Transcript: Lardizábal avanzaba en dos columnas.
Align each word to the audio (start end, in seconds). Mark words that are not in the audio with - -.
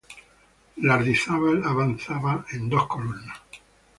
Lardizábal 0.87 1.59
avanzaba 1.63 2.33
en 2.53 2.67
dos 2.69 2.87
columnas. 2.87 3.37